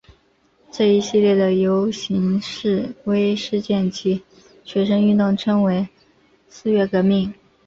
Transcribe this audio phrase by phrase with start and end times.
[0.71, 4.19] 这一系列的游行示威事件及
[4.63, 5.87] 学生运动称为
[6.49, 7.31] 四月革命。